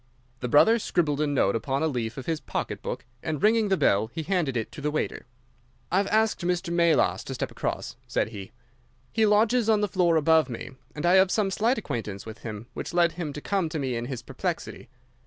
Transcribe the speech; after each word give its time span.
The 0.39 0.47
brother 0.47 0.79
scribbled 0.79 1.21
a 1.21 1.27
note 1.27 1.55
upon 1.55 1.83
a 1.83 1.87
leaf 1.87 2.17
of 2.17 2.25
his 2.25 2.39
pocket 2.41 2.81
book, 2.81 3.05
and, 3.21 3.43
ringing 3.43 3.67
the 3.69 3.77
bell, 3.77 4.07
he 4.11 4.23
handed 4.23 4.57
it 4.57 4.71
to 4.71 4.81
the 4.81 4.89
waiter. 4.89 5.27
"I 5.91 5.97
have 5.97 6.07
asked 6.07 6.41
Mr. 6.41 6.73
Melas 6.73 7.23
to 7.25 7.35
step 7.35 7.51
across," 7.51 7.97
said 8.07 8.29
he. 8.29 8.49
"He 9.11 9.27
lodges 9.27 9.69
on 9.69 9.81
the 9.81 9.87
floor 9.87 10.15
above 10.15 10.49
me, 10.49 10.71
and 10.95 11.05
I 11.05 11.17
have 11.17 11.29
some 11.29 11.51
slight 11.51 11.77
acquaintance 11.77 12.25
with 12.25 12.39
him, 12.39 12.65
which 12.73 12.95
led 12.95 13.11
him 13.11 13.31
to 13.33 13.41
come 13.41 13.69
to 13.69 13.77
me 13.77 13.95
in 13.95 14.05
his 14.05 14.23
perplexity. 14.23 14.89